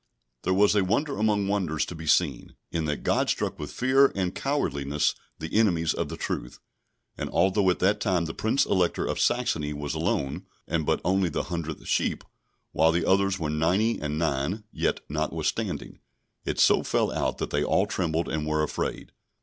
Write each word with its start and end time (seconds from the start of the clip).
There 0.41 0.53
was 0.55 0.73
a 0.75 0.83
wonder 0.83 1.15
among 1.15 1.47
wonders 1.47 1.85
to 1.85 1.93
be 1.93 2.07
seen, 2.07 2.55
in 2.71 2.85
that 2.85 3.03
God 3.03 3.29
struck 3.29 3.59
with 3.59 3.69
fear 3.71 4.11
and 4.15 4.33
cowardliness 4.33 5.13
the 5.37 5.53
enemies 5.53 5.93
of 5.93 6.09
the 6.09 6.17
truth. 6.17 6.57
And 7.19 7.29
although 7.29 7.69
at 7.69 7.77
that 7.77 7.99
time 7.99 8.25
the 8.25 8.33
Prince 8.33 8.65
Elector 8.65 9.05
of 9.05 9.19
Saxony 9.19 9.73
was 9.73 9.93
alone, 9.93 10.47
and 10.67 10.87
but 10.87 11.01
only 11.05 11.29
the 11.29 11.43
hundredth 11.53 11.87
sheep, 11.87 12.23
while 12.71 12.91
the 12.91 13.05
others 13.07 13.37
were 13.37 13.51
ninety 13.51 13.99
and 14.01 14.17
nine, 14.17 14.63
yet, 14.71 15.01
notwithstanding, 15.07 15.99
it 16.45 16.59
so 16.59 16.81
fell 16.81 17.11
out 17.11 17.37
that 17.37 17.51
they 17.51 17.63
all 17.63 17.85
trembled 17.85 18.27
and 18.27 18.47
were 18.47 18.63
afraid. 18.63 19.11